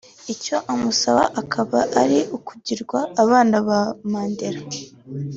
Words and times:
Icyo 0.33 0.55
bamusaba 0.65 1.23
akaba 1.41 1.79
ari 2.01 2.19
ukugirwa 2.37 2.99
abana 3.23 3.55
ba 3.67 3.79
Mandela 4.11 4.61